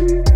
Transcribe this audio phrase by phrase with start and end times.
[0.00, 0.29] you.